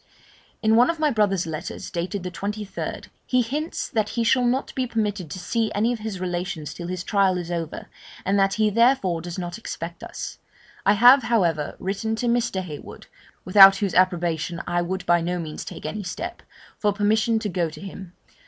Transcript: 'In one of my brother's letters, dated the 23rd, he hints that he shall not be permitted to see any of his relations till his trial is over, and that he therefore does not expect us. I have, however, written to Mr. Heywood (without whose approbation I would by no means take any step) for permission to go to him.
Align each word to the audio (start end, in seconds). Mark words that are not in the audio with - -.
'In 0.63 0.75
one 0.75 0.89
of 0.89 0.97
my 0.97 1.11
brother's 1.11 1.45
letters, 1.45 1.91
dated 1.91 2.23
the 2.23 2.31
23rd, 2.31 3.09
he 3.27 3.43
hints 3.43 3.87
that 3.87 4.09
he 4.09 4.23
shall 4.23 4.43
not 4.47 4.73
be 4.73 4.87
permitted 4.87 5.29
to 5.29 5.37
see 5.37 5.71
any 5.75 5.93
of 5.93 5.99
his 5.99 6.19
relations 6.19 6.73
till 6.73 6.87
his 6.87 7.03
trial 7.03 7.37
is 7.37 7.51
over, 7.51 7.87
and 8.25 8.39
that 8.39 8.55
he 8.55 8.71
therefore 8.71 9.21
does 9.21 9.37
not 9.37 9.59
expect 9.59 10.01
us. 10.03 10.39
I 10.87 10.93
have, 10.93 11.21
however, 11.21 11.75
written 11.77 12.15
to 12.15 12.25
Mr. 12.25 12.63
Heywood 12.63 13.05
(without 13.45 13.75
whose 13.75 13.93
approbation 13.93 14.59
I 14.65 14.81
would 14.81 15.05
by 15.05 15.21
no 15.21 15.37
means 15.37 15.63
take 15.63 15.85
any 15.85 16.01
step) 16.01 16.41
for 16.79 16.91
permission 16.93 17.37
to 17.37 17.47
go 17.47 17.69
to 17.69 17.79
him. 17.79 18.13